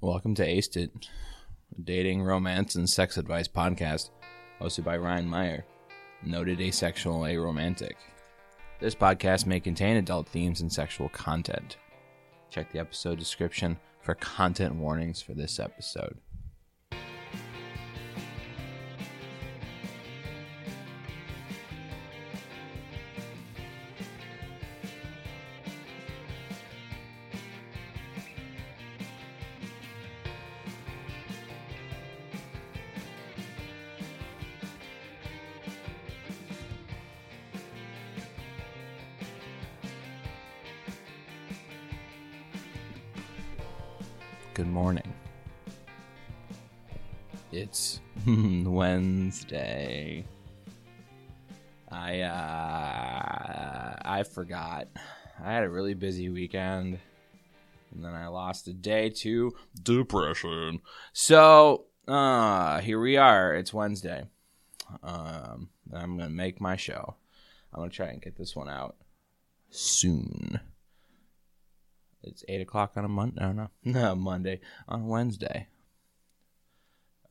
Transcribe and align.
Welcome 0.00 0.34
to 0.34 0.46
Aced 0.46 0.76
It, 0.76 0.90
dating, 1.82 2.22
romance, 2.22 2.74
and 2.74 2.88
sex 2.90 3.16
advice 3.16 3.48
podcast 3.48 4.10
hosted 4.60 4.84
by 4.84 4.98
Ryan 4.98 5.26
Meyer, 5.26 5.64
noted 6.22 6.60
asexual 6.60 7.20
aromantic. 7.20 7.94
This 8.80 8.94
podcast 8.94 9.46
may 9.46 9.60
contain 9.60 9.96
adult 9.96 10.28
themes 10.28 10.60
and 10.60 10.70
sexual 10.70 11.08
content. 11.08 11.78
Check 12.50 12.70
the 12.72 12.80
episode 12.80 13.18
description 13.18 13.78
for 14.02 14.14
content 14.16 14.74
warnings 14.74 15.22
for 15.22 15.32
this 15.32 15.58
episode. 15.58 16.18
Good 44.54 44.68
morning. 44.68 45.12
It's 47.50 47.98
Wednesday. 48.26 50.24
I 51.90 52.20
uh 52.20 53.96
I 54.04 54.22
forgot. 54.22 54.86
I 55.42 55.52
had 55.52 55.64
a 55.64 55.68
really 55.68 55.94
busy 55.94 56.28
weekend 56.28 57.00
and 57.92 58.04
then 58.04 58.14
I 58.14 58.28
lost 58.28 58.68
a 58.68 58.72
day 58.72 59.10
to 59.10 59.52
depression. 59.82 60.82
So, 61.12 61.86
uh 62.06 62.78
here 62.80 63.00
we 63.00 63.16
are. 63.16 63.54
It's 63.54 63.74
Wednesday. 63.74 64.22
Um 65.02 65.70
I'm 65.92 66.16
to 66.18 66.28
make 66.28 66.60
my 66.60 66.76
show. 66.76 67.16
I'm 67.72 67.90
to 67.90 67.96
try 67.96 68.06
and 68.06 68.22
get 68.22 68.36
this 68.36 68.54
one 68.54 68.68
out 68.68 68.94
soon. 69.70 70.60
It's 72.26 72.44
eight 72.48 72.60
o'clock 72.60 72.92
on 72.96 73.04
a 73.04 73.08
Monday. 73.08 73.40
No, 73.40 73.52
no, 73.52 73.68
no, 73.84 74.14
Monday 74.14 74.60
on 74.88 75.06
Wednesday. 75.06 75.68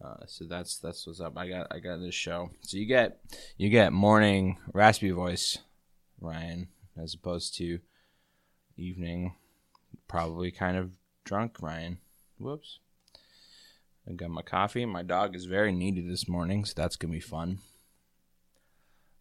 Uh, 0.04 0.26
so 0.28 0.46
that's 0.46 0.78
that's 0.78 1.08
what's 1.08 1.22
up. 1.22 1.38
I 1.38 1.48
got 1.48 1.68
I 1.72 1.80
got 1.80 1.98
this 1.98 2.16
show. 2.16 2.52
So 2.62 2.78
you 2.78 2.86
get 2.86 3.20
you 3.58 3.70
get 3.70 3.94
morning 3.94 4.58
raspy 4.74 5.12
voice, 5.12 5.60
Ryan, 6.20 6.68
as 7.02 7.14
opposed 7.14 7.56
to 7.58 7.80
evening, 8.78 9.36
probably 10.08 10.52
kind 10.52 10.78
of 10.78 10.92
drunk 11.24 11.62
Ryan. 11.62 12.00
Whoops. 12.38 12.80
I 14.08 14.14
got 14.14 14.30
my 14.30 14.42
coffee. 14.42 14.86
My 14.86 15.04
dog 15.04 15.36
is 15.36 15.46
very 15.46 15.72
needy 15.72 16.02
this 16.02 16.28
morning, 16.28 16.66
so 16.66 16.74
that's 16.76 16.98
gonna 16.98 17.14
be 17.14 17.22
fun. 17.22 17.60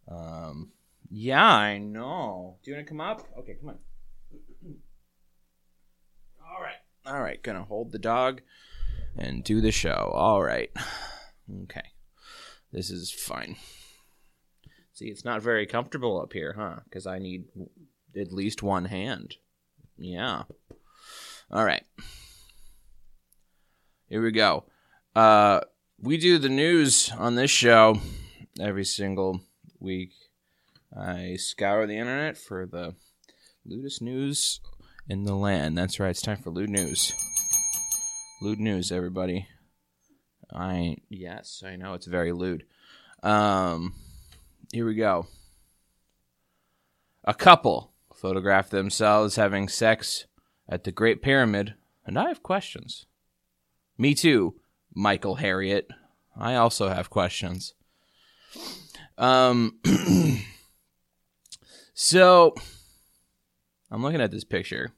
Um, 0.09 0.73
yeah, 1.09 1.45
I 1.45 1.77
know. 1.77 2.57
Do 2.61 2.71
you 2.71 2.75
want 2.75 2.87
to 2.87 2.91
come 2.91 2.99
up? 3.01 3.21
Okay, 3.39 3.55
come 3.59 3.69
on. 3.69 3.77
All 6.53 6.61
right. 6.61 6.75
All 7.05 7.21
right. 7.21 7.41
Gonna 7.41 7.63
hold 7.63 7.91
the 7.91 7.99
dog 7.99 8.41
and 9.17 9.43
do 9.43 9.61
the 9.61 9.71
show. 9.71 10.11
All 10.13 10.43
right. 10.43 10.71
Okay. 11.63 11.81
This 12.71 12.89
is 12.89 13.11
fine. 13.11 13.57
See, 14.93 15.05
it's 15.05 15.25
not 15.25 15.41
very 15.41 15.65
comfortable 15.65 16.21
up 16.21 16.33
here, 16.33 16.53
huh? 16.57 16.81
Because 16.85 17.05
I 17.05 17.19
need 17.19 17.45
at 18.15 18.31
least 18.31 18.63
one 18.63 18.85
hand. 18.85 19.35
Yeah. 19.97 20.43
All 21.51 21.65
right. 21.65 21.83
Here 24.07 24.21
we 24.21 24.31
go. 24.31 24.65
Uh, 25.15 25.61
we 25.99 26.17
do 26.17 26.37
the 26.37 26.49
news 26.49 27.11
on 27.17 27.35
this 27.35 27.51
show 27.51 27.99
every 28.59 28.85
single 28.85 29.41
week. 29.79 30.11
I 30.95 31.35
scour 31.37 31.87
the 31.87 31.97
internet 31.97 32.37
for 32.37 32.65
the 32.65 32.95
lewdest 33.65 34.01
news 34.01 34.59
in 35.07 35.23
the 35.25 35.35
land. 35.35 35.77
That's 35.77 35.99
right. 35.99 36.09
It's 36.09 36.21
time 36.21 36.37
for 36.37 36.49
lewd 36.49 36.69
news. 36.69 37.13
Lewd 38.41 38.59
news, 38.59 38.91
everybody. 38.91 39.47
I 40.51 40.97
yes, 41.09 41.63
I 41.65 41.75
know 41.75 41.93
it's 41.93 42.05
very 42.05 42.31
lewd. 42.31 42.65
Um, 43.23 43.95
here 44.71 44.85
we 44.85 44.95
go. 44.95 45.27
A 47.23 47.33
couple 47.33 47.93
photographed 48.13 48.71
themselves 48.71 49.35
having 49.35 49.67
sex 49.67 50.25
at 50.67 50.83
the 50.83 50.91
Great 50.91 51.21
Pyramid, 51.21 51.73
and 52.05 52.19
I 52.19 52.27
have 52.27 52.43
questions. 52.43 53.05
Me 53.97 54.13
too, 54.13 54.55
Michael 54.93 55.37
Harriot. 55.37 55.85
I 56.37 56.55
also 56.55 56.89
have 56.89 57.09
questions. 57.09 57.73
Um, 59.17 59.79
so 61.93 62.55
I'm 63.93 64.01
looking 64.01 64.21
at 64.21 64.31
this 64.31 64.43
picture. 64.43 64.89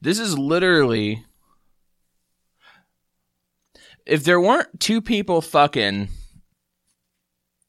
This 0.00 0.20
is 0.20 0.38
literally 0.38 1.24
if 4.06 4.22
there 4.22 4.40
weren't 4.40 4.78
two 4.78 5.02
people 5.02 5.40
fucking 5.40 6.08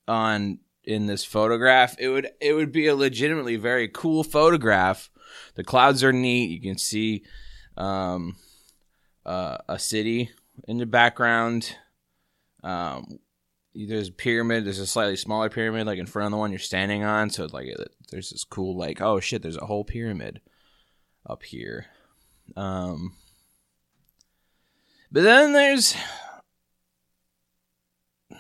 on 0.08 0.60
in 0.84 1.08
this 1.08 1.26
photograph, 1.26 1.96
it 1.98 2.10
would 2.10 2.30
it 2.40 2.54
would 2.54 2.72
be 2.72 2.86
a 2.86 2.96
legitimately 2.96 3.56
very 3.56 3.88
cool 3.88 4.24
photograph. 4.24 5.10
The 5.56 5.64
clouds 5.64 6.04
are 6.04 6.14
neat. 6.14 6.52
You 6.52 6.62
can 6.62 6.78
see 6.78 7.24
um, 7.76 8.36
uh, 9.26 9.58
a 9.68 9.80
city 9.80 10.30
in 10.68 10.78
the 10.78 10.86
background. 10.86 11.76
Um, 12.64 13.18
there's 13.74 14.10
a 14.10 14.14
pyramid. 14.14 14.66
There's 14.66 14.80
a 14.80 14.86
slightly 14.86 15.16
smaller 15.16 15.50
pyramid, 15.50 15.88
like 15.88 15.98
in 15.98 16.06
front 16.06 16.28
of 16.28 16.32
the 16.32 16.38
one 16.38 16.52
you're 16.52 16.60
standing 16.60 17.04
on. 17.04 17.32
So 17.32 17.48
like, 17.52 17.70
there's 18.12 18.30
this 18.30 18.44
cool, 18.44 18.78
like, 18.78 19.02
oh 19.02 19.20
shit, 19.20 19.42
there's 19.42 19.58
a 19.58 19.66
whole 19.66 19.84
pyramid 19.84 20.42
up 21.30 21.44
here. 21.44 21.86
Um, 22.56 23.14
but 25.12 25.24
then 25.24 25.54
there's, 25.54 25.96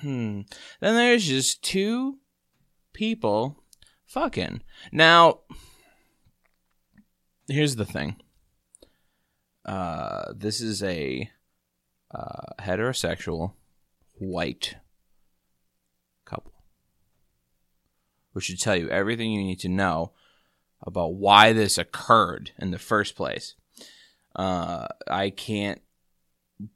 hmm, 0.01 0.41
then 0.79 0.95
there's 0.95 1.25
just 1.25 1.63
two 1.63 2.17
people 2.93 3.63
fucking. 4.05 4.61
Now, 4.91 5.41
here's 7.47 7.75
the 7.75 7.85
thing. 7.85 8.17
Uh, 9.65 10.33
this 10.35 10.61
is 10.61 10.81
a 10.81 11.29
uh, 12.11 12.53
heterosexual 12.59 13.53
white 14.15 14.75
couple, 16.25 16.53
which 18.33 18.45
should 18.45 18.59
tell 18.59 18.75
you 18.75 18.89
everything 18.89 19.31
you 19.31 19.43
need 19.43 19.59
to 19.59 19.69
know 19.69 20.13
about 20.81 21.15
why 21.15 21.53
this 21.53 21.77
occurred 21.77 22.51
in 22.59 22.71
the 22.71 22.79
first 22.79 23.15
place. 23.15 23.55
Uh, 24.35 24.87
I 25.07 25.29
can't, 25.29 25.81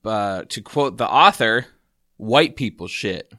but 0.01 0.49
to 0.51 0.61
quote 0.61 0.97
the 0.97 1.09
author, 1.09 1.67
white 2.17 2.55
people 2.55 2.87
shit. 2.87 3.31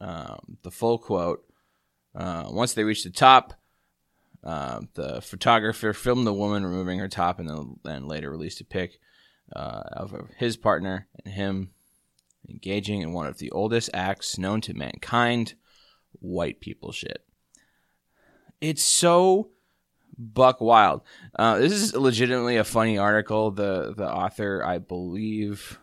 Um, 0.00 0.58
the 0.62 0.70
full 0.70 0.98
quote. 0.98 1.44
Uh, 2.14 2.44
once 2.50 2.74
they 2.74 2.84
reached 2.84 3.04
the 3.04 3.10
top, 3.10 3.54
uh, 4.44 4.80
the 4.94 5.22
photographer 5.22 5.92
filmed 5.92 6.26
the 6.26 6.32
woman 6.32 6.64
removing 6.64 6.98
her 6.98 7.08
top 7.08 7.38
and 7.38 7.48
then, 7.48 7.76
then 7.84 8.08
later 8.08 8.30
released 8.30 8.60
a 8.60 8.64
pic 8.64 8.98
uh, 9.54 9.82
of 9.92 10.14
his 10.36 10.56
partner 10.56 11.06
and 11.24 11.34
him 11.34 11.70
engaging 12.48 13.02
in 13.02 13.12
one 13.12 13.26
of 13.26 13.38
the 13.38 13.50
oldest 13.52 13.90
acts 13.94 14.38
known 14.38 14.60
to 14.60 14.74
mankind 14.74 15.54
white 16.20 16.60
people 16.60 16.92
shit. 16.92 17.24
It's 18.62 18.84
so 18.84 19.50
buck 20.16 20.60
wild. 20.60 21.02
Uh, 21.36 21.58
this 21.58 21.72
is 21.72 21.96
legitimately 21.96 22.58
a 22.58 22.64
funny 22.64 22.96
article. 22.96 23.50
The 23.50 23.92
the 23.92 24.08
author, 24.08 24.62
I 24.64 24.78
believe, 24.78 25.80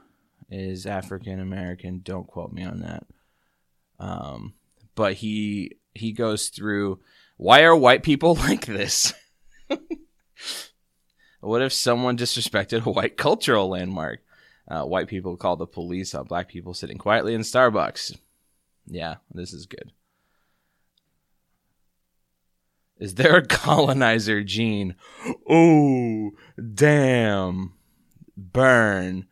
is 0.50 0.86
African 0.86 1.42
American. 1.42 2.00
Don't 2.02 2.26
quote 2.26 2.54
me 2.54 2.64
on 2.64 2.80
that. 2.80 3.06
Um, 4.00 4.54
but 4.96 5.16
he 5.16 5.78
he 5.94 6.14
goes 6.14 6.48
through 6.48 7.02
why 7.36 7.64
are 7.64 7.76
white 7.76 8.02
people 8.02 8.36
like 8.48 8.66
this? 8.66 9.14
what 11.42 11.62
if 11.62 11.74
someone 11.74 12.18
disrespected 12.18 12.86
a 12.86 12.92
white 12.92 13.18
cultural 13.18 13.68
landmark? 13.68 14.22
Uh, 14.70 14.84
white 14.84 15.10
people 15.10 15.36
call 15.36 15.58
the 15.58 15.68
police 15.68 16.16
on 16.16 16.28
black 16.28 16.48
people 16.48 16.74
sitting 16.74 16.98
quietly 16.98 17.34
in 17.34 17.42
Starbucks. 17.42 18.16
Yeah, 18.86 19.16
this 19.34 19.52
is 19.52 19.66
good. 19.66 19.92
Is 23.00 23.16
there 23.16 23.38
a 23.38 23.46
colonizer 23.46 24.44
gene? 24.44 24.96
Oh, 25.50 26.32
damn. 26.74 27.74
Burn. 28.36 29.26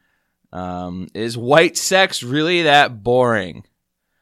Um, 0.54 1.10
is 1.14 1.38
white 1.38 1.78
sex 1.78 2.24
really 2.24 2.64
that 2.64 3.04
boring? 3.04 3.66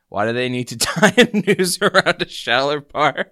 Why 0.09 0.25
do 0.25 0.33
they 0.33 0.49
need 0.49 0.67
to 0.69 0.77
tie 0.79 1.13
a 1.17 1.29
noose 1.33 1.79
around 1.81 2.21
a 2.21 2.27
shallow 2.27 2.81
part? 2.81 3.31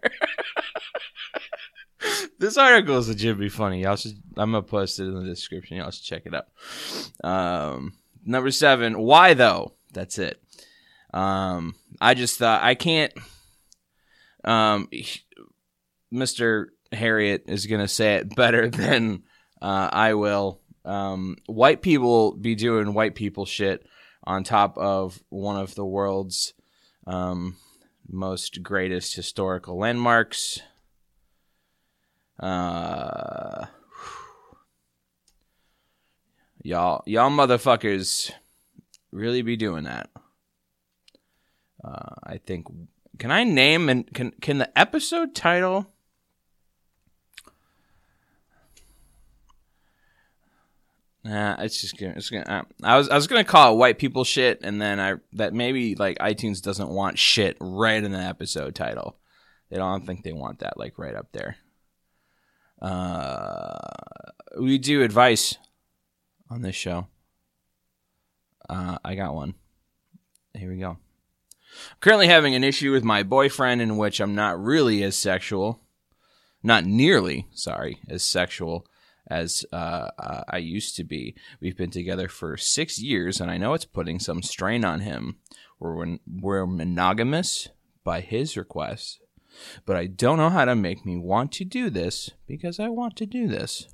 this 2.39 2.57
article 2.57 2.97
is 2.97 3.07
legit 3.07 3.39
be 3.39 3.49
funny. 3.49 3.81
Y'all 3.81 3.95
should. 3.95 4.21
I'm 4.37 4.51
gonna 4.51 4.63
post 4.63 4.99
it 4.99 5.03
in 5.03 5.15
the 5.15 5.25
description. 5.25 5.77
Y'all 5.77 5.91
should 5.91 6.03
check 6.03 6.23
it 6.25 6.33
out. 6.35 6.47
Um, 7.23 7.93
number 8.25 8.51
seven. 8.51 8.99
Why 8.99 9.33
though? 9.33 9.73
That's 9.91 10.17
it. 10.19 10.41
Um, 11.13 11.75
I 12.01 12.15
just 12.15 12.37
thought 12.37 12.63
I 12.63 12.75
can't. 12.75 13.13
Um, 14.43 14.89
Mr. 16.13 16.67
Harriot 16.91 17.49
is 17.49 17.65
gonna 17.65 17.87
say 17.87 18.15
it 18.15 18.35
better 18.35 18.69
than 18.69 19.23
uh, 19.61 19.89
I 19.91 20.13
will. 20.13 20.61
Um, 20.85 21.37
white 21.45 21.81
people 21.81 22.33
be 22.33 22.55
doing 22.55 22.93
white 22.93 23.15
people 23.15 23.45
shit 23.45 23.85
on 24.25 24.43
top 24.43 24.77
of 24.77 25.21
one 25.29 25.57
of 25.57 25.75
the 25.75 25.85
world's 25.85 26.53
um, 27.07 27.57
most 28.07 28.61
greatest 28.61 29.15
historical 29.15 29.77
landmarks. 29.77 30.59
Uh, 32.39 33.65
y'all, 36.61 37.03
y'all 37.05 37.29
motherfuckers 37.29 38.31
really 39.11 39.41
be 39.41 39.55
doing 39.55 39.85
that. 39.85 40.09
Uh, 41.83 42.15
I 42.23 42.37
think. 42.37 42.67
Can 43.19 43.31
I 43.31 43.43
name 43.43 43.89
and 43.89 44.11
can 44.11 44.31
can 44.41 44.57
the 44.57 44.77
episode 44.77 45.35
title? 45.35 45.92
Nah, 51.23 51.55
it's 51.59 51.79
just 51.79 51.97
gonna. 51.97 52.13
It's 52.17 52.29
gonna. 52.29 52.45
Uh, 52.47 52.63
I 52.83 52.97
was 52.97 53.07
I 53.07 53.15
was 53.15 53.27
gonna 53.27 53.45
call 53.45 53.73
it 53.73 53.77
white 53.77 53.97
people 53.97 54.25
shit, 54.25 54.59
and 54.61 54.81
then 54.81 54.99
I 54.99 55.15
that 55.33 55.53
maybe 55.53 55.95
like 55.95 56.17
iTunes 56.19 56.61
doesn't 56.61 56.89
want 56.89 57.17
shit 57.17 57.55
right 57.61 58.03
in 58.03 58.11
the 58.11 58.17
episode 58.17 58.75
title. 58.75 59.17
They 59.69 59.77
don't 59.77 60.05
think 60.05 60.23
they 60.23 60.33
want 60.33 60.59
that 60.59 60.77
like 60.77 60.97
right 60.97 61.15
up 61.15 61.31
there. 61.31 61.55
Uh, 62.81 63.77
we 64.59 64.77
do 64.77 65.01
advice 65.01 65.57
on 66.49 66.61
this 66.61 66.75
show. 66.75 67.07
Uh, 68.69 68.97
I 69.03 69.15
got 69.15 69.33
one. 69.33 69.55
Here 70.53 70.69
we 70.69 70.77
go. 70.77 70.97
Currently 72.01 72.27
having 72.27 72.53
an 72.53 72.63
issue 72.63 72.91
with 72.91 73.03
my 73.03 73.23
boyfriend 73.23 73.81
in 73.81 73.97
which 73.97 74.19
I'm 74.19 74.35
not 74.35 74.61
really 74.61 75.01
as 75.03 75.15
sexual, 75.15 75.79
not 76.61 76.85
nearly, 76.85 77.47
sorry, 77.53 77.99
as 78.09 78.23
sexual 78.23 78.85
as 79.27 79.65
uh, 79.71 80.09
uh, 80.17 80.43
I 80.49 80.57
used 80.57 80.95
to 80.97 81.03
be. 81.03 81.35
We've 81.59 81.77
been 81.77 81.91
together 81.91 82.27
for 82.27 82.57
six 82.57 82.99
years, 82.99 83.39
and 83.39 83.49
I 83.49 83.57
know 83.57 83.73
it's 83.73 83.85
putting 83.85 84.19
some 84.19 84.41
strain 84.41 84.83
on 84.83 85.01
him. 85.01 85.37
We're, 85.79 86.17
we're 86.27 86.65
monogamous 86.65 87.69
by 88.03 88.21
his 88.21 88.57
request, 88.57 89.21
but 89.85 89.95
I 89.95 90.07
don't 90.07 90.37
know 90.37 90.49
how 90.49 90.65
to 90.65 90.75
make 90.75 91.05
me 91.05 91.17
want 91.17 91.51
to 91.53 91.65
do 91.65 91.89
this 91.89 92.31
because 92.47 92.79
I 92.79 92.89
want 92.89 93.15
to 93.17 93.25
do 93.25 93.47
this. 93.47 93.87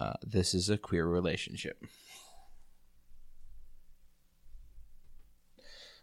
Uh, 0.00 0.14
this 0.22 0.54
is 0.54 0.70
a 0.70 0.78
queer 0.78 1.06
relationship. 1.06 1.84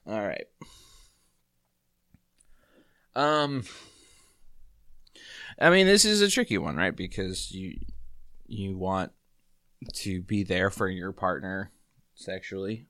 All 0.07 0.21
right. 0.21 0.45
Um 3.15 3.63
I 5.59 5.69
mean, 5.69 5.87
this 5.87 6.05
is 6.05 6.21
a 6.21 6.29
tricky 6.29 6.57
one, 6.57 6.75
right? 6.75 6.95
Because 6.95 7.51
you 7.51 7.79
you 8.47 8.77
want 8.77 9.11
to 9.93 10.21
be 10.21 10.43
there 10.43 10.69
for 10.69 10.87
your 10.87 11.11
partner 11.11 11.71
sexually, 12.15 12.87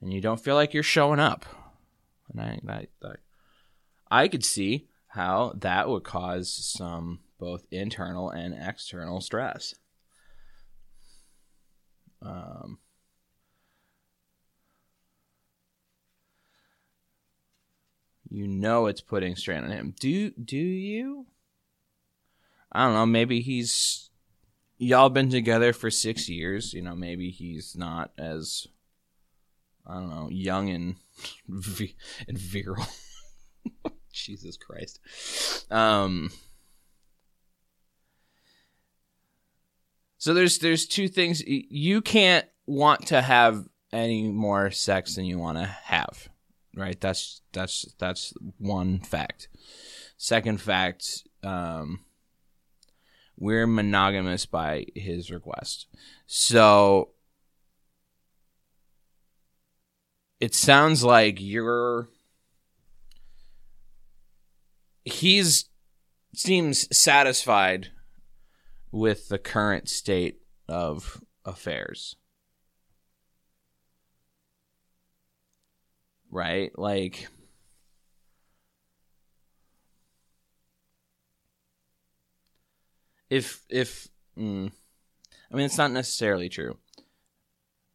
and 0.00 0.12
you 0.12 0.20
don't 0.20 0.42
feel 0.42 0.54
like 0.54 0.74
you're 0.74 0.82
showing 0.82 1.20
up. 1.20 1.46
And 2.32 2.40
I, 2.40 2.60
I, 2.68 2.86
I, 3.06 3.14
I 4.10 4.28
could 4.28 4.44
see 4.44 4.88
how 5.08 5.52
that 5.56 5.88
would 5.88 6.04
cause 6.04 6.52
some 6.52 7.20
both 7.38 7.66
internal 7.70 8.30
and 8.30 8.54
external 8.54 9.20
stress. 9.20 9.74
Um, 12.22 12.78
you 18.28 18.46
know 18.46 18.86
it's 18.86 19.00
putting 19.00 19.36
strain 19.36 19.64
on 19.64 19.70
him. 19.70 19.94
Do 19.98 20.30
do 20.30 20.56
you? 20.56 21.26
I 22.72 22.84
don't 22.84 22.94
know. 22.94 23.06
Maybe 23.06 23.40
he's 23.40 24.10
y'all 24.78 25.10
been 25.10 25.30
together 25.30 25.72
for 25.72 25.90
six 25.90 26.28
years. 26.28 26.72
You 26.72 26.82
know, 26.82 26.94
maybe 26.94 27.30
he's 27.30 27.76
not 27.76 28.10
as 28.18 28.66
I 29.86 29.94
don't 29.94 30.10
know 30.10 30.28
young 30.30 30.70
and 30.70 30.96
and 32.28 32.38
virile. 32.38 32.86
Jesus 34.12 34.56
Christ. 34.56 35.00
Um. 35.70 36.30
So 40.18 40.34
there's 40.34 40.58
there's 40.58 40.86
two 40.86 41.08
things 41.08 41.42
you 41.46 42.02
can't 42.02 42.46
want 42.66 43.06
to 43.06 43.22
have 43.22 43.66
any 43.92 44.28
more 44.28 44.70
sex 44.70 45.16
than 45.16 45.24
you 45.24 45.38
want 45.38 45.58
to 45.58 45.64
have, 45.64 46.28
right? 46.76 47.00
That's 47.00 47.40
that's 47.52 47.86
that's 47.98 48.34
one 48.58 49.00
fact. 49.00 49.48
Second 50.16 50.60
fact, 50.60 51.24
um, 51.42 52.00
we're 53.40 53.66
monogamous 53.66 54.46
by 54.46 54.84
his 54.94 55.30
request. 55.30 55.86
So 56.26 57.08
it 60.38 60.54
sounds 60.54 61.02
like 61.02 61.40
you're 61.40 62.08
he's 65.04 65.64
seems 66.34 66.86
satisfied 66.96 67.88
with 68.92 69.28
the 69.28 69.38
current 69.38 69.88
state 69.88 70.42
of 70.68 71.22
affairs. 71.44 72.16
Right? 76.30 76.78
Like 76.78 77.26
if 83.30 83.64
if 83.70 84.08
mm, 84.36 84.70
I 85.50 85.56
mean 85.56 85.66
it's 85.66 85.78
not 85.78 85.92
necessarily 85.92 86.48
true. 86.48 86.76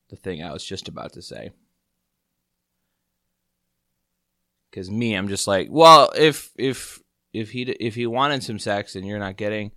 The 0.10 0.16
thing 0.16 0.42
I 0.42 0.54
was 0.54 0.66
just 0.66 0.88
about 0.88 1.14
to 1.14 1.22
say. 1.22 1.52
Cuz 4.72 4.90
me 4.90 5.14
I'm 5.14 5.28
just 5.28 5.48
like, 5.48 5.68
well, 5.70 6.12
if 6.16 6.52
if 6.58 7.02
if 7.34 7.52
he 7.52 7.64
if 7.64 7.96
he 7.96 8.08
wanted 8.08 8.44
some 8.44 8.60
sex 8.60 8.96
and 8.96 9.06
you're 9.06 9.20
not 9.20 9.38
getting 9.38 9.72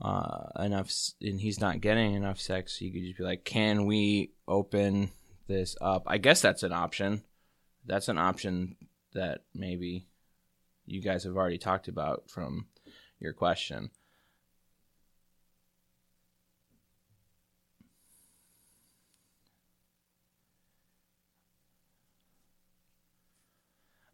uh, 0.00 0.48
enough 0.60 0.92
and 1.20 1.40
he's 1.40 1.60
not 1.60 1.80
getting 1.80 2.14
enough 2.14 2.40
sex, 2.40 2.80
you 2.80 2.92
could 2.92 3.02
just 3.02 3.18
be 3.18 3.24
like, 3.24 3.44
"Can 3.44 3.86
we 3.86 4.32
open 4.46 5.10
this 5.48 5.76
up?" 5.80 6.04
I 6.06 6.18
guess 6.18 6.40
that's 6.40 6.62
an 6.62 6.72
option. 6.72 7.24
That's 7.84 8.08
an 8.08 8.18
option 8.18 8.76
that 9.14 9.40
maybe 9.54 10.06
you 10.86 11.02
guys 11.02 11.24
have 11.24 11.36
already 11.36 11.58
talked 11.58 11.88
about 11.88 12.30
from 12.30 12.66
your 13.18 13.32
question. 13.32 13.90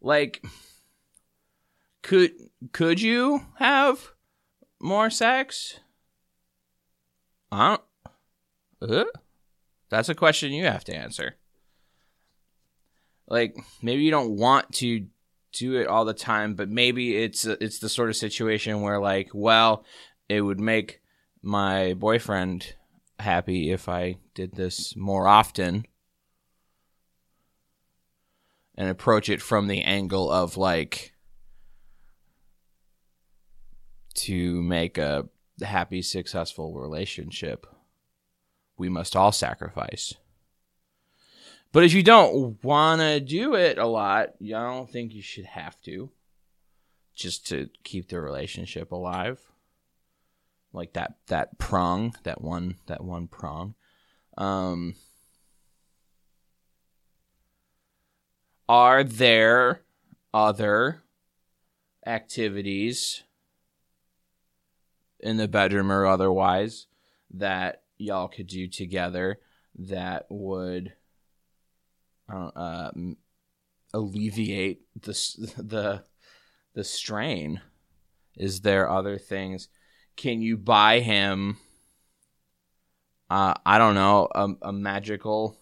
Like 0.05 0.45
could 2.03 2.33
could 2.71 3.01
you 3.01 3.41
have 3.55 4.11
more 4.79 5.09
sex? 5.09 5.79
I 7.51 7.77
don't. 8.81 8.91
Uh, 8.91 9.05
that's 9.89 10.07
a 10.07 10.13
question 10.13 10.51
you 10.51 10.65
have 10.65 10.83
to 10.83 10.95
answer. 10.95 11.37
Like 13.27 13.55
maybe 13.81 14.03
you 14.03 14.11
don't 14.11 14.37
want 14.37 14.71
to 14.73 15.07
do 15.53 15.73
it 15.73 15.87
all 15.87 16.05
the 16.05 16.13
time, 16.13 16.53
but 16.53 16.69
maybe 16.69 17.17
it's 17.17 17.43
it's 17.45 17.79
the 17.79 17.89
sort 17.89 18.09
of 18.09 18.15
situation 18.15 18.81
where 18.81 18.99
like, 18.99 19.31
well, 19.33 19.83
it 20.29 20.41
would 20.41 20.59
make 20.59 21.01
my 21.41 21.95
boyfriend 21.95 22.75
happy 23.19 23.71
if 23.71 23.89
I 23.89 24.17
did 24.35 24.53
this 24.53 24.95
more 24.95 25.27
often 25.27 25.87
and 28.77 28.89
approach 28.89 29.29
it 29.29 29.41
from 29.41 29.67
the 29.67 29.81
angle 29.81 30.31
of 30.31 30.57
like 30.57 31.13
to 34.15 34.61
make 34.61 34.97
a 34.97 35.27
happy, 35.61 36.01
successful 36.01 36.73
relationship, 36.73 37.65
we 38.77 38.89
must 38.89 39.15
all 39.15 39.31
sacrifice. 39.31 40.13
But 41.71 41.83
if 41.83 41.93
you 41.93 42.03
don't 42.03 42.63
want 42.63 43.01
to 43.01 43.19
do 43.19 43.55
it 43.55 43.77
a 43.77 43.85
lot, 43.85 44.29
I 44.41 44.49
don't 44.49 44.89
think 44.89 45.13
you 45.13 45.21
should 45.21 45.45
have 45.45 45.79
to. 45.81 46.09
Just 47.13 47.47
to 47.47 47.69
keep 47.83 48.09
the 48.09 48.19
relationship 48.19 48.91
alive. 48.91 49.39
Like 50.73 50.93
that 50.93 51.15
that 51.27 51.57
prong, 51.57 52.15
that 52.23 52.41
one 52.41 52.75
that 52.87 53.03
one 53.03 53.27
prong. 53.27 53.75
Um 54.37 54.95
Are 58.67 59.03
there 59.03 59.81
other 60.33 61.03
activities 62.05 63.23
in 65.19 65.37
the 65.37 65.47
bedroom 65.47 65.91
or 65.91 66.05
otherwise 66.05 66.87
that 67.31 67.83
y'all 67.97 68.27
could 68.27 68.47
do 68.47 68.67
together 68.67 69.39
that 69.75 70.25
would 70.29 70.93
uh, 72.27 72.91
alleviate 73.93 74.81
the 74.99 75.11
the 75.57 76.03
the 76.73 76.83
strain? 76.83 77.61
Is 78.35 78.61
there 78.61 78.89
other 78.89 79.17
things? 79.17 79.69
Can 80.17 80.41
you 80.41 80.57
buy 80.57 80.99
him? 81.01 81.57
Uh, 83.29 83.53
I 83.65 83.77
don't 83.77 83.95
know 83.95 84.27
a, 84.33 84.49
a 84.63 84.73
magical. 84.73 85.57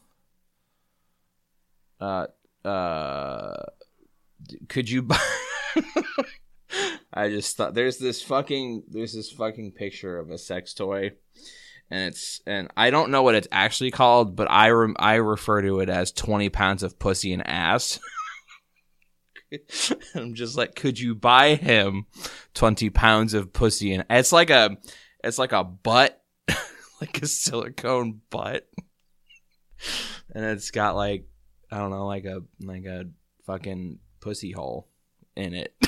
Uh, 2.00 2.28
uh, 2.66 3.64
could 4.70 4.90
you 4.90 5.04
buy? 5.04 5.20
I 7.14 7.30
just 7.30 7.56
thought 7.56 7.74
there's 7.74 7.98
this 7.98 8.22
fucking 8.22 8.84
there's 8.90 9.14
this 9.14 9.32
fucking 9.32 9.74
picture 9.74 10.18
of 10.18 10.32
a 10.32 10.38
sex 10.38 10.74
toy, 10.74 11.12
and 11.90 12.08
it's 12.08 12.42
and 12.48 12.70
I 12.76 12.90
don't 12.90 13.12
know 13.12 13.22
what 13.22 13.36
it's 13.36 13.48
actually 13.52 13.92
called, 13.92 14.36
but 14.36 14.50
I 14.50 14.70
rem, 14.70 14.96
I 14.98 15.16
refer 15.16 15.62
to 15.62 15.80
it 15.80 15.90
as 15.90 16.12
twenty 16.12 16.50
pounds 16.50 16.84
of 16.84 16.98
pussy 16.98 17.34
and 17.34 17.46
ass. 17.48 18.00
I'm 20.16 20.34
just 20.34 20.58
like, 20.58 20.74
could 20.74 21.00
you 21.00 21.14
buy 21.14 21.56
him 21.56 22.08
twenty 22.56 22.90
pounds 22.90 23.36
of 23.36 23.54
pussy 23.54 23.94
and 23.94 24.06
it's 24.10 24.32
like 24.32 24.50
a 24.50 24.78
it's 25.24 25.38
like 25.38 25.52
a 25.52 25.64
butt, 25.64 26.20
like 27.02 27.22
a 27.22 27.28
silicone 27.28 28.22
butt, 28.32 28.68
and 30.34 30.46
it's 30.46 30.72
got 30.72 30.96
like 30.96 31.28
I 31.74 31.78
don't 31.80 31.90
know, 31.90 32.06
like 32.06 32.26
a 32.26 32.44
like 32.62 32.86
a 32.86 33.06
fucking 33.48 33.98
pussy 34.20 34.52
hole 34.52 34.88
in 35.36 35.56
it. 35.56 35.74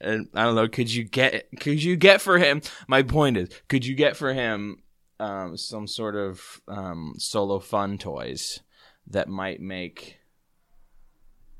and 0.00 0.28
I 0.32 0.44
don't 0.44 0.54
know, 0.54 0.68
could 0.68 0.94
you 0.94 1.02
get 1.02 1.48
could 1.58 1.82
you 1.82 1.96
get 1.96 2.20
for 2.20 2.38
him 2.38 2.62
my 2.86 3.02
point 3.02 3.36
is, 3.36 3.48
could 3.66 3.84
you 3.84 3.96
get 3.96 4.16
for 4.16 4.32
him 4.32 4.76
um, 5.18 5.56
some 5.56 5.88
sort 5.88 6.14
of 6.14 6.60
um, 6.68 7.14
solo 7.18 7.58
fun 7.58 7.98
toys 7.98 8.60
that 9.08 9.28
might 9.28 9.60
make 9.60 10.18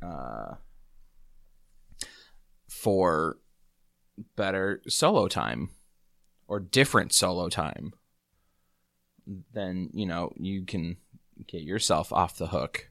uh, 0.01 0.55
for 2.69 3.39
better 4.37 4.83
solo 4.87 5.27
time 5.27 5.71
or 6.47 6.61
different 6.61 7.13
solo 7.13 7.49
time 7.49 7.93
then 9.53 9.91
you 9.93 10.07
know 10.07 10.33
you 10.37 10.65
can 10.65 10.97
get 11.47 11.63
yourself 11.63 12.13
off 12.13 12.39
the 12.39 12.49
hook 12.49 12.91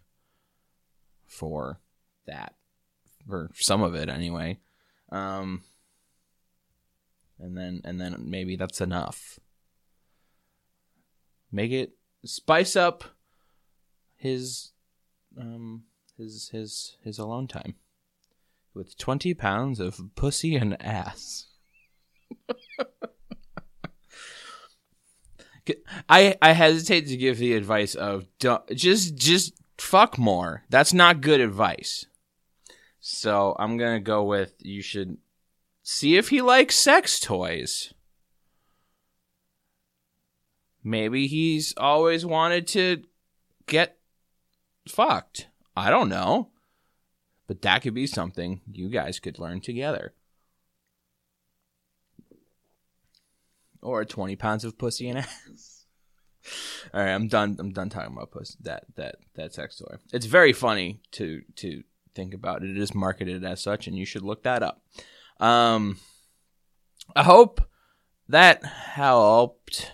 for 1.26 1.80
that 2.26 2.56
or 3.30 3.50
some 3.56 3.82
of 3.82 3.96
it 3.96 4.10
anyway. 4.10 4.60
Um 5.12 5.64
and 7.40 7.58
then 7.58 7.82
and 7.84 8.00
then 8.00 8.16
maybe 8.20 8.56
that's 8.56 8.82
enough. 8.82 9.40
Make 11.52 11.72
it 11.72 11.94
spice 12.24 12.76
up 12.76 13.04
his 14.16 14.72
um 15.40 15.84
his 16.18 16.50
his 16.50 16.98
his 17.04 17.20
alone 17.20 17.48
time 17.48 17.76
with 18.74 18.98
20 18.98 19.34
pounds 19.34 19.80
of 19.80 20.00
pussy 20.16 20.56
and 20.56 20.82
ass 20.82 21.48
I 26.10 26.36
I 26.42 26.52
hesitate 26.52 27.08
to 27.08 27.18
give 27.18 27.38
the 27.38 27.54
advice 27.54 27.96
of 27.96 28.28
just 28.74 29.16
just 29.16 29.54
fuck 29.78 30.18
more. 30.18 30.64
That's 30.70 30.94
not 30.94 31.22
good 31.22 31.42
advice. 31.42 32.06
So 33.00 33.56
I'm 33.60 33.78
gonna 33.78 34.00
go 34.00 34.24
with 34.24 34.54
you 34.60 34.82
should 34.82 35.18
see 35.84 36.18
if 36.18 36.30
he 36.30 36.42
likes 36.42 36.76
sex 36.76 37.20
toys. 37.20 37.94
Maybe 40.84 41.28
he's 41.28 41.74
always 41.78 42.26
wanted 42.26 42.68
to 42.70 43.04
get 43.66 43.98
fucked. 44.88 45.48
I 45.76 45.90
don't 45.90 46.10
know. 46.10 46.50
But 47.48 47.62
that 47.64 47.82
could 47.82 47.94
be 47.94 48.08
something 48.08 48.62
you 48.72 48.90
guys 48.90 49.20
could 49.20 49.40
learn 49.40 49.62
together. 49.62 50.14
Or 53.86 54.04
20 54.04 54.36
pounds 54.36 54.66
of 54.66 54.78
pussy 54.78 55.10
and 55.10 55.20
ass. 55.20 55.86
All 56.94 57.02
right, 57.02 57.12
I'm 57.12 57.28
done. 57.28 57.56
I'm 57.60 57.72
done 57.72 57.90
talking 57.90 58.14
about 58.14 58.32
pussy. 58.32 58.58
That 58.62 58.86
that 58.96 59.16
that 59.36 59.54
sex 59.54 59.78
toy. 59.78 59.98
It's 60.14 60.26
very 60.26 60.54
funny 60.54 61.02
to 61.14 61.42
to 61.58 61.84
think 62.14 62.34
about. 62.34 62.64
It 62.64 62.78
is 62.78 62.94
marketed 62.94 63.44
as 63.44 63.62
such, 63.62 63.88
and 63.88 63.98
you 63.98 64.06
should 64.06 64.22
look 64.22 64.44
that 64.44 64.64
up. 64.64 64.82
Um, 65.40 66.00
I 67.16 67.24
hope 67.24 67.62
that 68.30 68.64
helped. 68.64 69.92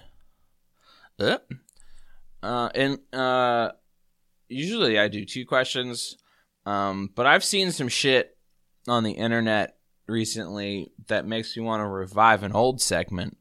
Uh, 1.20 2.70
and 2.74 3.00
uh, 3.14 3.72
usually 4.48 4.98
I 4.98 5.08
do 5.08 5.26
two 5.26 5.46
questions, 5.46 6.18
um, 6.66 7.10
but 7.16 7.26
I've 7.28 7.44
seen 7.44 7.72
some 7.72 7.88
shit 7.88 8.36
on 8.88 9.04
the 9.04 9.12
internet 9.12 9.78
recently 10.08 10.92
that 11.08 11.28
makes 11.28 11.56
me 11.56 11.64
want 11.64 11.82
to 11.82 11.88
revive 11.88 12.44
an 12.44 12.54
old 12.54 12.82
segment. 12.82 13.38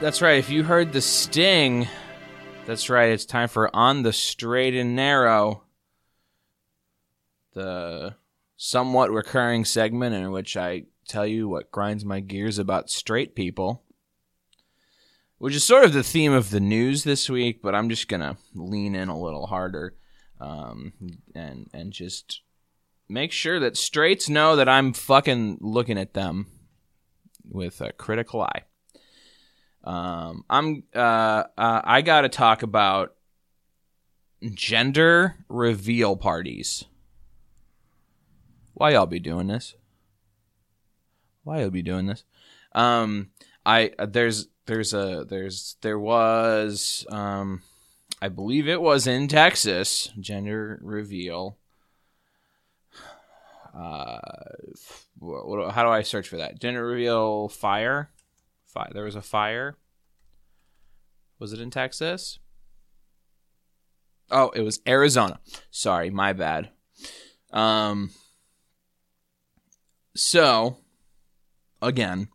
That's 0.00 0.22
right. 0.22 0.38
If 0.38 0.48
you 0.48 0.62
heard 0.62 0.92
the 0.92 1.00
sting, 1.00 1.88
that's 2.66 2.88
right. 2.88 3.10
It's 3.10 3.24
time 3.24 3.48
for 3.48 3.74
On 3.74 4.02
the 4.02 4.12
Straight 4.12 4.74
and 4.74 4.94
Narrow, 4.94 5.64
the 7.54 8.14
somewhat 8.56 9.10
recurring 9.10 9.64
segment 9.64 10.14
in 10.14 10.30
which 10.30 10.56
I 10.56 10.84
tell 11.08 11.26
you 11.26 11.48
what 11.48 11.72
grinds 11.72 12.04
my 12.04 12.20
gears 12.20 12.58
about 12.58 12.90
straight 12.90 13.34
people 13.34 13.82
which 15.38 15.54
is 15.54 15.64
sort 15.64 15.84
of 15.84 15.92
the 15.92 16.02
theme 16.02 16.32
of 16.32 16.50
the 16.50 16.60
news 16.60 17.04
this 17.04 17.30
week, 17.30 17.62
but 17.62 17.74
I'm 17.74 17.88
just 17.88 18.08
gonna 18.08 18.36
lean 18.54 18.94
in 18.94 19.08
a 19.08 19.18
little 19.18 19.46
harder 19.46 19.94
um, 20.40 20.92
and 21.34 21.68
and 21.72 21.92
just 21.92 22.42
make 23.08 23.32
sure 23.32 23.58
that 23.60 23.76
straights 23.76 24.28
know 24.28 24.56
that 24.56 24.68
I'm 24.68 24.92
fucking 24.92 25.58
looking 25.60 25.98
at 25.98 26.14
them 26.14 26.46
with 27.48 27.80
a 27.80 27.92
critical 27.92 28.42
eye. 28.42 28.64
Um, 29.84 30.44
I'm 30.50 30.82
uh, 30.94 31.44
uh, 31.56 31.80
I 31.84 32.02
got 32.02 32.22
to 32.22 32.28
talk 32.28 32.62
about 32.62 33.14
gender 34.54 35.36
reveal 35.48 36.16
parties. 36.16 36.84
Why 38.74 38.90
y'all 38.90 39.06
be 39.06 39.20
doing 39.20 39.46
this? 39.46 39.74
Why 41.42 41.60
y'all 41.60 41.70
be 41.70 41.82
doing 41.82 42.06
this? 42.06 42.24
Um, 42.72 43.30
I 43.64 43.92
uh, 43.98 44.06
there's 44.06 44.48
there's 44.66 44.92
a 44.92 45.24
there's 45.28 45.76
there 45.80 45.98
was 45.98 47.06
um 47.10 47.62
I 48.20 48.28
believe 48.28 48.68
it 48.68 48.80
was 48.80 49.06
in 49.06 49.28
Texas 49.28 50.10
gender 50.20 50.78
reveal. 50.82 51.56
Uh, 53.74 54.18
how 55.70 55.84
do 55.84 55.88
I 55.88 56.02
search 56.02 56.28
for 56.28 56.38
that? 56.38 56.60
Gender 56.60 56.84
reveal 56.84 57.48
fire. 57.48 58.10
Fire. 58.68 58.90
There 58.92 59.04
was 59.04 59.16
a 59.16 59.22
fire. 59.22 59.76
Was 61.38 61.52
it 61.52 61.60
in 61.60 61.70
Texas? 61.70 62.38
Oh, 64.30 64.50
it 64.50 64.60
was 64.60 64.80
Arizona. 64.86 65.40
Sorry, 65.70 66.10
my 66.10 66.32
bad. 66.32 66.70
Um. 67.52 68.10
So, 70.14 70.78
again, 71.80 72.28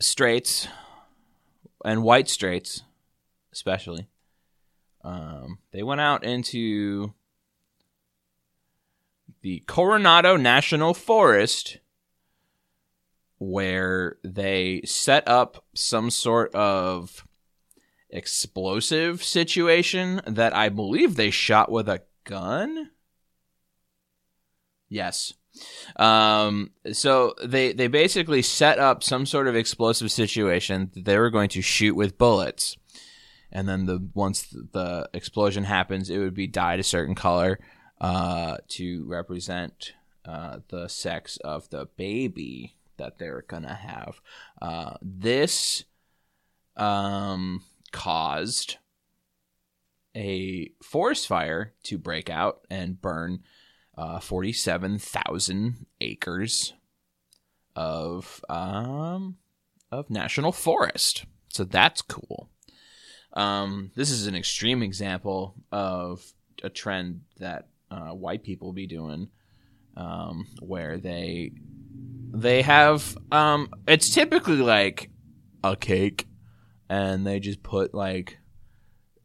straights 0.00 0.68
and 1.84 2.02
white 2.02 2.28
straights, 2.28 2.82
especially, 3.52 4.08
um, 5.02 5.58
they 5.72 5.82
went 5.82 6.00
out 6.00 6.24
into 6.24 7.12
the 9.42 9.62
Coronado 9.66 10.36
National 10.36 10.94
Forest 10.94 11.78
where 13.50 14.16
they 14.24 14.80
set 14.84 15.26
up 15.28 15.64
some 15.74 16.10
sort 16.10 16.54
of 16.54 17.26
explosive 18.10 19.22
situation 19.22 20.20
that 20.26 20.54
I 20.54 20.68
believe 20.68 21.16
they 21.16 21.30
shot 21.30 21.70
with 21.70 21.88
a 21.88 22.02
gun. 22.24 22.90
Yes. 24.88 25.34
Um, 25.96 26.70
so 26.92 27.34
they 27.44 27.72
they 27.72 27.86
basically 27.86 28.42
set 28.42 28.78
up 28.78 29.04
some 29.04 29.24
sort 29.24 29.46
of 29.46 29.54
explosive 29.54 30.10
situation 30.10 30.90
that 30.94 31.04
they 31.04 31.18
were 31.18 31.30
going 31.30 31.48
to 31.50 31.62
shoot 31.62 31.94
with 31.94 32.18
bullets, 32.18 32.76
and 33.52 33.68
then 33.68 33.86
the 33.86 34.04
once 34.14 34.42
the 34.48 35.08
explosion 35.14 35.64
happens, 35.64 36.10
it 36.10 36.18
would 36.18 36.34
be 36.34 36.48
dyed 36.48 36.80
a 36.80 36.84
certain 36.84 37.14
color 37.14 37.60
uh, 38.00 38.56
to 38.68 39.04
represent 39.06 39.92
uh, 40.24 40.58
the 40.68 40.88
sex 40.88 41.36
of 41.44 41.70
the 41.70 41.86
baby 41.96 42.74
that 42.96 43.18
they're 43.18 43.44
gonna 43.46 43.74
have. 43.74 44.20
Uh, 44.60 44.94
this 45.02 45.84
um, 46.76 47.62
caused 47.92 48.76
a 50.16 50.70
forest 50.82 51.26
fire 51.26 51.72
to 51.84 51.98
break 51.98 52.30
out 52.30 52.66
and 52.70 53.00
burn 53.00 53.40
uh, 53.96 54.20
47,000 54.20 55.86
acres 56.00 56.74
of 57.76 58.44
um, 58.48 59.36
of 59.90 60.10
national 60.10 60.52
forest. 60.52 61.24
So 61.48 61.64
that's 61.64 62.02
cool. 62.02 62.48
Um, 63.32 63.90
this 63.94 64.10
is 64.10 64.26
an 64.26 64.34
extreme 64.34 64.82
example 64.82 65.54
of 65.72 66.24
a 66.62 66.70
trend 66.70 67.22
that 67.38 67.68
uh, 67.90 68.10
white 68.10 68.42
people 68.42 68.72
be 68.72 68.86
doing, 68.86 69.28
um, 69.96 70.46
where 70.60 70.98
they 70.98 71.52
they 72.34 72.62
have 72.62 73.16
um, 73.30 73.70
it's 73.86 74.12
typically 74.12 74.56
like 74.56 75.10
a 75.62 75.76
cake, 75.76 76.26
and 76.88 77.26
they 77.26 77.40
just 77.40 77.62
put 77.62 77.94
like, 77.94 78.38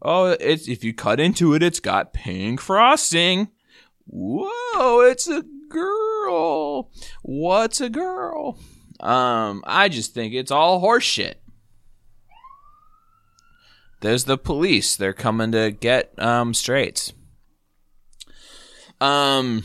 oh, 0.02 0.38
it's 0.40 0.68
if 0.68 0.84
you 0.84 0.94
cut 0.94 1.20
into 1.20 1.54
it, 1.56 1.64
it's 1.64 1.80
got 1.80 2.14
pink 2.14 2.62
frosting. 2.62 3.50
Whoa, 4.06 5.02
it's 5.02 5.28
a 5.28 5.44
girl. 5.70 6.92
What's 7.24 7.82
a 7.82 7.90
girl? 7.90 8.60
Um, 9.00 9.64
I 9.66 9.90
just 9.90 10.14
think 10.14 10.34
it's 10.34 10.52
all 10.52 10.82
horseshit. 10.82 11.36
There's 14.02 14.26
the 14.26 14.38
police. 14.38 14.96
They're 14.96 15.14
coming 15.14 15.52
to 15.52 15.72
get 15.72 16.14
um 16.18 16.54
straights. 16.54 17.14
Um 19.02 19.64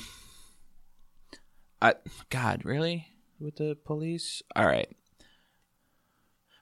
I 1.80 1.94
God, 2.30 2.64
really? 2.64 3.08
With 3.38 3.56
the 3.56 3.76
police? 3.84 4.42
All 4.54 4.66
right. 4.66 4.88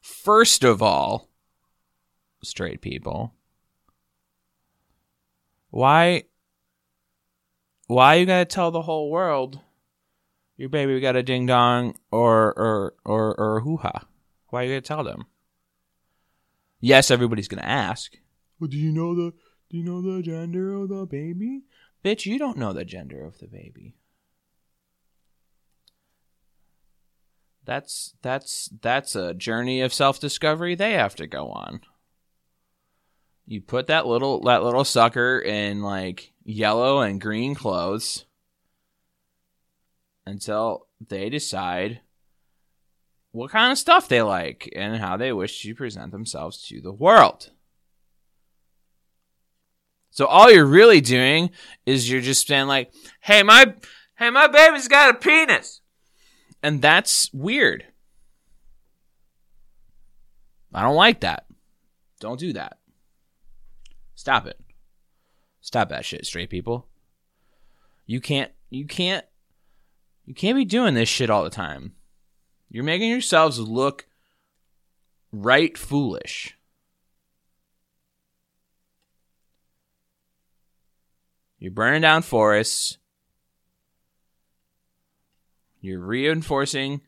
First 0.01 0.65
of 0.65 0.83
all, 0.83 1.29
straight 2.43 2.81
people. 2.81 3.35
Why 5.71 6.25
why 7.87 8.15
you 8.15 8.27
gotta 8.27 8.45
tell 8.45 8.71
the 8.71 8.83
whole 8.83 9.11
world 9.11 9.61
your 10.57 10.69
baby 10.69 10.99
got 11.01 11.17
a 11.17 11.23
ding 11.23 11.47
dong 11.47 11.97
or 12.11 12.53
or 12.59 12.95
or 13.05 13.35
or 13.39 13.61
hoo 13.61 13.79
ha? 13.79 14.07
Why 14.49 14.63
you 14.63 14.75
gotta 14.75 14.81
tell 14.81 15.05
them? 15.05 15.25
Yes, 16.81 17.11
everybody's 17.11 17.49
gonna 17.49 17.63
ask. 17.63 18.19
Well, 18.59 18.69
do 18.69 18.77
you 18.77 18.93
know 18.93 19.15
the 19.15 19.33
do 19.71 19.79
you 19.79 19.85
know 19.85 20.03
the 20.03 20.23
gender 20.23 20.75
of 20.75 20.89
the 20.89 21.07
baby? 21.07 21.63
Bitch, 22.05 22.27
you 22.27 22.39
don't 22.39 22.59
know 22.59 22.73
the 22.73 22.85
gender 22.85 23.25
of 23.25 23.39
the 23.39 23.47
baby. 23.47 23.95
That's 27.65 28.15
that's 28.23 28.69
that's 28.81 29.15
a 29.15 29.35
journey 29.35 29.81
of 29.81 29.93
self-discovery 29.93 30.75
they 30.75 30.93
have 30.93 31.15
to 31.17 31.27
go 31.27 31.49
on. 31.49 31.81
You 33.47 33.61
put 33.61 33.87
that 33.87 34.07
little 34.07 34.41
that 34.43 34.65
little 34.65 34.85
sucker 34.85 35.39
in 35.39 35.83
like 35.83 36.33
yellow 36.45 37.01
and 37.01 37.21
green 37.21 37.55
clothes 37.55 38.25
until 40.27 40.87
they 41.09 41.29
decide 41.29 42.01
what 43.31 43.51
kind 43.51 43.73
of 43.73 43.79
stuff 43.79 44.09
they 44.09 44.23
like 44.23 44.71
and 44.75 44.97
how 44.97 45.17
they 45.17 45.33
wish 45.33 45.63
to 45.63 45.75
present 45.75 46.13
themselves 46.13 46.67
to 46.69 46.81
the 46.81 46.93
world. 46.93 47.51
So 50.11 50.27
all 50.27 50.51
you're 50.51 50.67
really 50.67 51.01
doing 51.01 51.51
is 51.87 52.11
you're 52.11 52.21
just 52.21 52.47
saying 52.47 52.67
like, 52.67 52.93
"Hey, 53.21 53.43
my 53.43 53.75
hey, 54.17 54.31
my 54.31 54.49
baby's 54.49 54.89
got 54.89 55.15
a 55.15 55.19
penis." 55.19 55.82
And 56.63 56.81
that's 56.81 57.33
weird. 57.33 57.85
I 60.73 60.83
don't 60.83 60.97
like 60.97 61.21
that. 61.21 61.47
Don't 62.21 62.39
do 62.39 62.53
that. 62.53 62.79
Stop 64.15 64.47
it. 64.47 64.59
Stop 65.61 65.89
that 65.89 66.05
shit, 66.05 66.27
straight 66.27 66.51
people. 66.51 66.87
You 68.07 68.21
can't 68.21 68.51
you 68.71 68.87
can't 68.87 69.25
you 70.25 70.35
can't 70.35 70.57
be 70.57 70.65
doing 70.65 70.95
this 70.95 71.09
shit 71.09 71.31
all 71.31 71.45
the 71.45 71.51
time. 71.51 71.95
You're 72.69 72.85
making 72.85 73.11
yourselves 73.11 73.59
look 73.59 74.07
right 75.33 75.77
foolish. 75.77 76.57
You're 81.59 81.71
burning 81.71 82.03
down 82.03 82.23
forests. 82.23 82.99
You're 85.83 86.01
reinforcing 86.01 87.01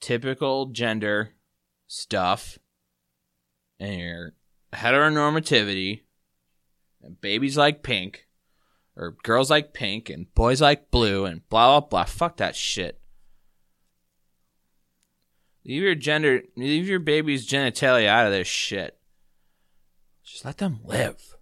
typical 0.00 0.66
gender 0.66 1.30
stuff 1.86 2.58
and 3.78 4.00
your 4.00 4.34
heteronormativity 4.72 6.00
and 7.00 7.20
babies 7.20 7.56
like 7.56 7.84
pink 7.84 8.26
or 8.96 9.16
girls 9.22 9.48
like 9.48 9.72
pink 9.72 10.10
and 10.10 10.34
boys 10.34 10.60
like 10.60 10.90
blue 10.90 11.24
and 11.24 11.48
blah 11.48 11.78
blah 11.78 11.88
blah. 11.88 12.04
Fuck 12.04 12.38
that 12.38 12.56
shit. 12.56 13.00
Leave 15.64 15.84
your 15.84 15.94
gender, 15.94 16.42
leave 16.56 16.88
your 16.88 16.98
baby's 16.98 17.48
genitalia 17.48 18.08
out 18.08 18.26
of 18.26 18.32
this 18.32 18.48
shit. 18.48 18.98
Just 20.24 20.44
let 20.44 20.58
them 20.58 20.80
live. 20.82 21.36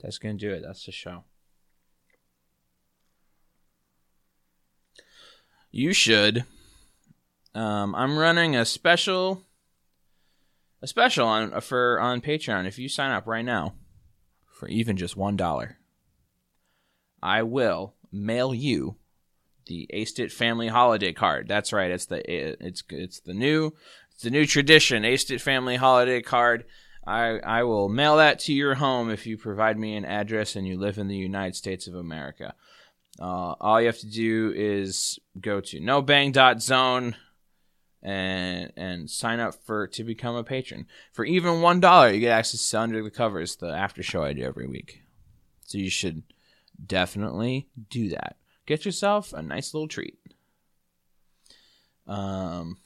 That's 0.00 0.18
gonna 0.18 0.34
do 0.34 0.52
it. 0.52 0.62
That's 0.64 0.86
the 0.86 0.92
show. 0.92 1.24
You 5.76 5.92
should. 5.92 6.44
Um, 7.52 7.96
I'm 7.96 8.16
running 8.16 8.54
a 8.54 8.64
special 8.64 9.42
a 10.80 10.86
special 10.86 11.26
on 11.26 11.60
for 11.62 11.98
on 11.98 12.20
Patreon 12.20 12.68
if 12.68 12.78
you 12.78 12.88
sign 12.88 13.10
up 13.10 13.26
right 13.26 13.44
now 13.44 13.74
for 14.52 14.68
even 14.68 14.96
just 14.96 15.16
one 15.16 15.36
dollar. 15.36 15.78
I 17.20 17.42
will 17.42 17.96
mail 18.12 18.54
you 18.54 18.98
the 19.66 19.90
Aced 19.92 20.30
Family 20.30 20.68
Holiday 20.68 21.12
card. 21.12 21.48
That's 21.48 21.72
right. 21.72 21.90
It's 21.90 22.06
the 22.06 22.22
it's 22.32 22.84
it's 22.90 23.18
the 23.18 23.34
new 23.34 23.72
it's 24.12 24.22
the 24.22 24.30
new 24.30 24.46
tradition. 24.46 25.02
Aced 25.02 25.40
Family 25.40 25.74
Holiday 25.74 26.22
card. 26.22 26.66
I 27.04 27.40
I 27.44 27.64
will 27.64 27.88
mail 27.88 28.18
that 28.18 28.38
to 28.40 28.52
your 28.52 28.76
home 28.76 29.10
if 29.10 29.26
you 29.26 29.36
provide 29.36 29.76
me 29.76 29.96
an 29.96 30.04
address 30.04 30.54
and 30.54 30.68
you 30.68 30.78
live 30.78 30.98
in 30.98 31.08
the 31.08 31.16
United 31.16 31.56
States 31.56 31.88
of 31.88 31.96
America. 31.96 32.54
Uh, 33.20 33.54
all 33.60 33.80
you 33.80 33.86
have 33.86 33.98
to 33.98 34.10
do 34.10 34.52
is 34.54 35.18
go 35.40 35.60
to 35.60 35.80
nobang.zone 35.80 37.16
and 38.02 38.72
and 38.76 39.08
sign 39.08 39.40
up 39.40 39.54
for 39.64 39.86
to 39.86 40.04
become 40.04 40.34
a 40.34 40.44
patron. 40.44 40.86
For 41.12 41.24
even 41.24 41.60
one 41.60 41.80
dollar, 41.80 42.10
you 42.10 42.20
get 42.20 42.32
access 42.32 42.68
to 42.70 42.80
Under 42.80 43.02
the 43.02 43.10
Covers, 43.10 43.56
the 43.56 43.68
after 43.68 44.02
show 44.02 44.22
I 44.22 44.32
do 44.32 44.42
every 44.42 44.66
week. 44.66 45.02
So 45.64 45.78
you 45.78 45.90
should 45.90 46.22
definitely 46.84 47.68
do 47.88 48.10
that. 48.10 48.36
Get 48.66 48.84
yourself 48.84 49.32
a 49.32 49.42
nice 49.42 49.74
little 49.74 49.88
treat. 49.88 50.18
Um. 52.06 52.78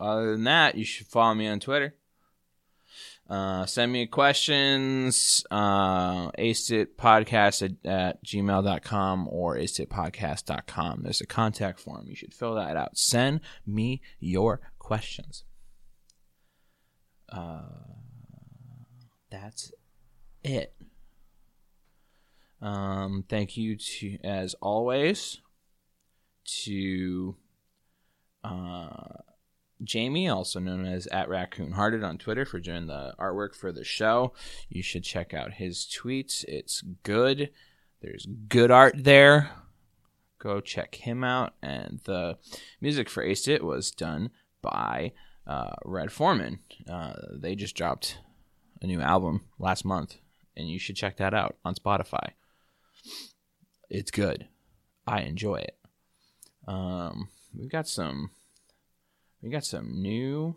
Other 0.00 0.32
than 0.32 0.44
that, 0.44 0.74
you 0.74 0.84
should 0.84 1.06
follow 1.06 1.32
me 1.34 1.46
on 1.46 1.60
Twitter. 1.60 1.94
Uh, 3.32 3.64
send 3.64 3.90
me 3.90 4.04
questions, 4.04 5.42
uh, 5.50 6.30
aceditpodcast 6.32 7.62
at, 7.62 7.90
at 7.90 8.22
gmail.com 8.22 9.26
or 9.30 9.56
aceditpodcast.com. 9.56 11.00
There's 11.02 11.22
a 11.22 11.26
contact 11.26 11.80
form. 11.80 12.04
You 12.08 12.14
should 12.14 12.34
fill 12.34 12.56
that 12.56 12.76
out. 12.76 12.98
Send 12.98 13.40
me 13.66 14.02
your 14.20 14.60
questions. 14.78 15.44
Uh, 17.30 17.62
that's 19.30 19.72
it. 20.44 20.74
Um, 22.60 23.24
thank 23.30 23.56
you 23.56 23.76
to, 23.76 24.18
as 24.22 24.54
always, 24.60 25.40
to 26.64 27.36
uh, 28.44 29.22
Jamie, 29.84 30.28
also 30.28 30.60
known 30.60 30.84
as 30.84 31.06
at 31.08 31.28
Raccoon 31.28 31.72
Hearted 31.72 32.02
on 32.02 32.18
Twitter, 32.18 32.44
for 32.44 32.60
doing 32.60 32.86
the 32.86 33.14
artwork 33.18 33.54
for 33.54 33.72
the 33.72 33.84
show. 33.84 34.32
You 34.68 34.82
should 34.82 35.04
check 35.04 35.34
out 35.34 35.54
his 35.54 35.86
tweets. 35.86 36.44
It's 36.48 36.82
good. 37.02 37.50
There's 38.00 38.26
good 38.48 38.70
art 38.70 38.94
there. 38.96 39.50
Go 40.38 40.60
check 40.60 40.96
him 40.96 41.22
out. 41.22 41.54
And 41.62 42.00
the 42.04 42.38
music 42.80 43.08
for 43.08 43.24
Aced 43.24 43.48
It 43.48 43.64
was 43.64 43.90
done 43.90 44.30
by 44.60 45.12
uh, 45.46 45.74
Red 45.84 46.12
Foreman. 46.12 46.60
Uh, 46.88 47.14
they 47.32 47.54
just 47.54 47.76
dropped 47.76 48.18
a 48.80 48.86
new 48.86 49.00
album 49.00 49.42
last 49.58 49.84
month, 49.84 50.16
and 50.56 50.68
you 50.68 50.78
should 50.78 50.96
check 50.96 51.16
that 51.18 51.34
out 51.34 51.56
on 51.64 51.74
Spotify. 51.74 52.30
It's 53.88 54.10
good. 54.10 54.48
I 55.06 55.20
enjoy 55.20 55.56
it. 55.56 55.76
Um, 56.66 57.28
we've 57.56 57.70
got 57.70 57.88
some 57.88 58.30
we 59.42 59.50
got 59.50 59.64
some 59.64 60.00
new 60.00 60.56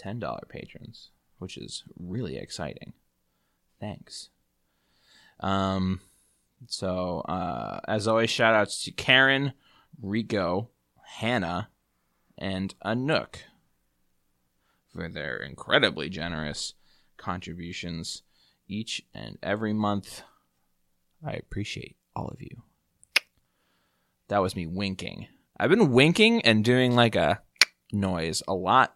$10 0.00 0.48
patrons, 0.48 1.10
which 1.38 1.56
is 1.56 1.84
really 1.98 2.36
exciting. 2.36 2.92
Thanks. 3.80 4.30
Um, 5.40 6.00
so, 6.66 7.20
uh, 7.20 7.80
as 7.88 8.06
always, 8.06 8.30
shout 8.30 8.54
outs 8.54 8.84
to 8.84 8.92
Karen, 8.92 9.54
Rico, 10.00 10.70
Hannah, 11.18 11.70
and 12.38 12.74
Anook 12.84 13.36
for 14.92 15.08
their 15.08 15.36
incredibly 15.38 16.08
generous 16.08 16.74
contributions 17.16 18.22
each 18.68 19.02
and 19.14 19.38
every 19.42 19.72
month. 19.72 20.22
I 21.26 21.32
appreciate 21.32 21.96
all 22.14 22.28
of 22.28 22.40
you. 22.40 22.62
That 24.28 24.42
was 24.42 24.56
me 24.56 24.66
winking. 24.66 25.26
I've 25.60 25.68
been 25.68 25.92
winking 25.92 26.40
and 26.40 26.64
doing 26.64 26.96
like 26.96 27.14
a 27.14 27.42
noise 27.92 28.42
a 28.48 28.54
lot, 28.54 28.94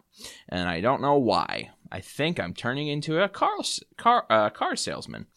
and 0.49 0.67
I 0.67 0.81
don't 0.81 0.99
know 0.99 1.15
why. 1.15 1.69
I 1.91 1.99
think 2.01 2.39
I'm 2.39 2.55
turning 2.55 2.87
into 2.87 3.21
a 3.21 3.29
car 3.29 3.57
car 3.97 4.25
uh, 4.31 4.49
car 4.49 4.75
salesman. 4.75 5.27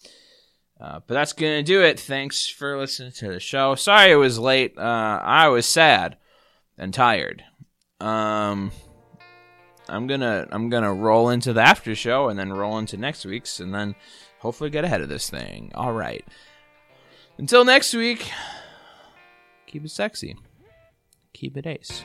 Uh, 0.80 1.00
but 1.06 1.12
that's 1.12 1.34
gonna 1.34 1.62
do 1.62 1.82
it. 1.82 2.00
Thanks 2.00 2.48
for 2.48 2.78
listening 2.78 3.12
to 3.12 3.28
the 3.28 3.40
show. 3.40 3.74
Sorry 3.74 4.12
it 4.12 4.16
was 4.16 4.38
late. 4.38 4.78
Uh, 4.78 5.20
I 5.22 5.48
was 5.48 5.66
sad 5.66 6.16
and 6.78 6.94
tired. 6.94 7.44
Um, 8.00 8.72
I'm 9.86 10.06
gonna 10.06 10.48
I'm 10.50 10.70
gonna 10.70 10.94
roll 10.94 11.28
into 11.28 11.52
the 11.52 11.60
after 11.60 11.94
show 11.94 12.30
and 12.30 12.38
then 12.38 12.54
roll 12.54 12.78
into 12.78 12.96
next 12.96 13.26
week's 13.26 13.60
and 13.60 13.74
then 13.74 13.96
hopefully 14.38 14.70
get 14.70 14.84
ahead 14.84 15.02
of 15.02 15.10
this 15.10 15.28
thing. 15.28 15.72
All 15.74 15.92
right. 15.92 16.24
Until 17.36 17.66
next 17.66 17.92
week, 17.92 18.30
keep 19.66 19.84
it 19.84 19.90
sexy. 19.90 20.34
Keep 21.32 21.56
it 21.56 21.66
ace. 21.66 22.04